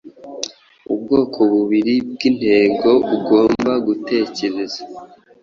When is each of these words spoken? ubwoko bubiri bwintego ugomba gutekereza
ubwoko 0.93 1.39
bubiri 1.51 1.93
bwintego 2.11 2.91
ugomba 3.15 3.71
gutekereza 3.85 4.81